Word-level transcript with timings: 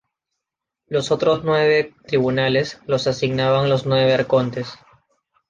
Los 0.87 1.11
otros 1.11 1.41
nueve 1.43 1.93
tribunales 2.07 2.81
los 2.87 3.05
asignaban 3.05 3.69
los 3.69 3.85
nueve 3.85 4.11
arcontes. 4.15 4.67